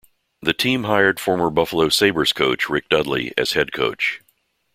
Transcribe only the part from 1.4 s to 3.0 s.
Buffalo Sabres coach Rick